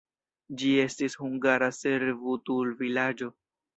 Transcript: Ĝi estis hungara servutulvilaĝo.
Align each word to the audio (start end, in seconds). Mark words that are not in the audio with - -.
Ĝi 0.61 0.69
estis 0.83 1.17
hungara 1.25 1.67
servutulvilaĝo. 1.81 3.35